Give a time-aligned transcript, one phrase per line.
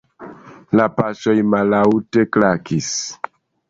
[0.79, 2.95] La paŝoj malaŭte klakis.